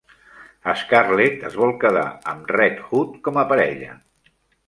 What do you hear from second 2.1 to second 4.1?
amb Red Hood com a parella.